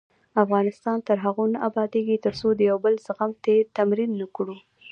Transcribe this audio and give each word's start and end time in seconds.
افغانستان 0.43 0.97
تر 1.07 1.17
هغو 1.25 1.45
نه 1.53 1.59
ابادیږي، 1.69 2.15
ترڅو 2.25 2.47
د 2.55 2.59
یو 2.69 2.77
بل 2.85 2.95
زغمل 3.05 3.33
تمرین 3.77 4.11
نکړو. 4.21 4.55